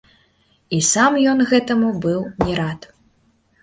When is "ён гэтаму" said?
1.35-1.93